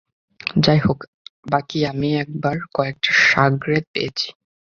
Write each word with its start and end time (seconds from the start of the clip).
যাই 0.63 0.79
হোক, 0.79 0.99
বাকি, 1.45 1.79
আমি 1.85 2.09
এবার 2.21 2.57
কয়েকটা 2.75 3.11
শাগরেদ 3.23 3.85
পেয়েছি। 3.93 4.27